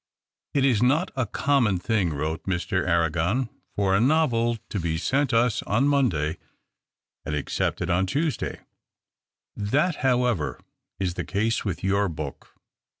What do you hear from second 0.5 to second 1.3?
"It is not a